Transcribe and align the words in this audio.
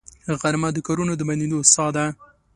غرمه 0.39 0.69
د 0.73 0.77
کارونو 0.87 1.13
د 1.17 1.21
بندېدو 1.27 1.59
ساه 1.73 1.91
ده 1.95 2.05